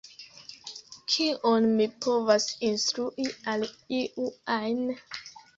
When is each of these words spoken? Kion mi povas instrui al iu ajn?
Kion 1.15 1.67
mi 1.75 1.87
povas 2.05 2.49
instrui 2.71 3.29
al 3.55 3.67
iu 4.01 4.29
ajn? 4.59 4.83